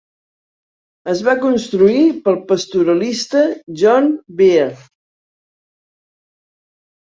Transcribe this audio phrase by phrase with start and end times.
[1.13, 3.45] Es va construir pel pastoralista
[3.85, 4.67] John Bear.